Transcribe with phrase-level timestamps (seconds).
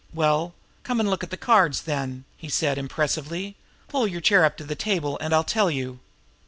[0.15, 3.55] "Well, come and look at the cards, then," he said impressively.
[3.87, 5.99] "Pull your chair up to the table, and I'll tell you."